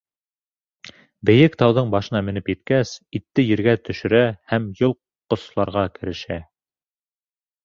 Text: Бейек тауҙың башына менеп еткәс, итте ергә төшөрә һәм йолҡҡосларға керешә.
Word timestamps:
Бейек 1.29 1.57
тауҙың 1.61 1.91
башына 1.95 2.21
менеп 2.29 2.49
еткәс, 2.53 2.93
итте 3.19 3.45
ергә 3.49 3.77
төшөрә 3.91 4.23
һәм 4.55 4.67
йолҡҡосларға 4.81 5.85
керешә. 6.01 6.41